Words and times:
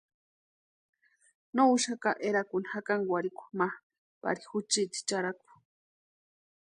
No 1.55 1.61
úxaka 1.73 2.11
erakuni 2.27 2.67
jakankurhikwa 2.73 3.45
ma 3.59 3.67
pari 4.21 4.41
juchiti 4.49 4.99
charhaku. 5.07 5.49